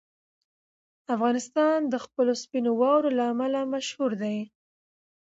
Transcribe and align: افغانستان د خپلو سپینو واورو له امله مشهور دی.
افغانستان 1.15 1.77
د 1.93 1.95
خپلو 2.05 2.33
سپینو 2.43 2.71
واورو 2.79 3.09
له 3.17 3.23
امله 3.33 3.59
مشهور 3.73 4.11
دی. 4.21 4.37